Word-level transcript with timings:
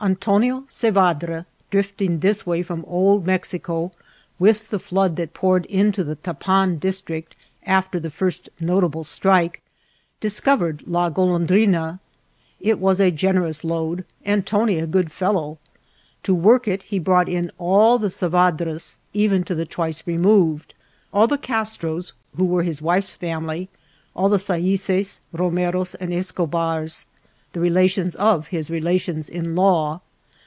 Antonio 0.00 0.64
Sevadra, 0.68 1.46
drifting 1.70 2.18
this 2.18 2.44
way 2.44 2.62
from 2.62 2.84
Old 2.86 3.24
Mexico 3.24 3.90
with 4.38 4.68
the 4.68 4.78
flood 4.80 5.16
that 5.16 5.32
poured 5.32 5.64
into 5.66 6.04
the 6.04 6.16
Tappan 6.16 6.76
district 6.78 7.34
after 7.64 7.98
the 7.98 8.10
first 8.10 8.50
notable 8.60 9.02
strike, 9.04 9.62
dis 10.20 10.40
covered 10.40 10.82
La 10.86 11.08
Golondrina. 11.08 12.00
It 12.60 12.80
was 12.80 13.00
a 13.00 13.10
gener 13.10 13.48
ous 13.48 13.64
lode 13.64 14.04
and 14.26 14.44
Tony 14.44 14.78
a 14.78 14.86
good 14.86 15.10
fellow; 15.10 15.56
to 16.22 16.34
work 16.34 16.68
it 16.68 16.82
he 16.82 16.98
brought 16.98 17.28
in 17.28 17.50
all 17.56 17.96
the 17.98 18.10
Sevadras, 18.10 18.98
even 19.14 19.42
to 19.44 19.54
the 19.54 19.64
twice 19.64 20.02
removed; 20.06 20.74
all 21.14 21.26
the 21.28 21.38
Castros 21.38 22.12
who 22.36 22.44
were 22.44 22.64
his 22.64 22.82
wife's 22.82 23.14
family, 23.14 23.70
all 24.14 24.28
the 24.28 24.36
Saises, 24.36 25.20
Ro 25.32 25.50
meros, 25.50 25.94
and 25.98 26.12
Eschobars,— 26.12 27.06
the 27.54 27.60
relations 27.60 28.16
of 28.16 28.48
his 28.48 28.68
relations 28.68 29.28
in 29.28 29.54
law. 29.54 30.00